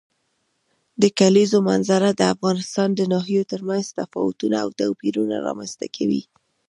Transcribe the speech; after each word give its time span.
د 1.01 1.03
کلیزو 1.19 1.57
منظره 1.69 2.09
د 2.15 2.21
افغانستان 2.33 2.89
د 2.95 3.01
ناحیو 3.13 3.49
ترمنځ 3.51 3.85
تفاوتونه 3.99 4.55
او 4.63 4.69
توپیرونه 4.79 5.35
رامنځ 5.47 5.71
ته 5.79 5.87
کوي. 5.95 6.21